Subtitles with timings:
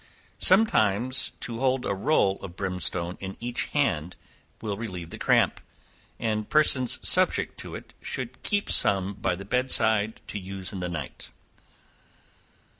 [0.39, 4.15] Sometimes to hold a roll of brimstone in each hand
[4.59, 5.61] will relieve the cramp,
[6.17, 10.79] and persons subject to it should keep some by the bed side to use in
[10.79, 11.29] the night.